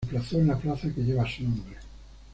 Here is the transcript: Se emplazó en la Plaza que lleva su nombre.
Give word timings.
Se 0.09 0.15
emplazó 0.15 0.39
en 0.39 0.47
la 0.47 0.57
Plaza 0.57 0.89
que 0.91 1.03
lleva 1.03 1.29
su 1.29 1.43
nombre. 1.43 1.77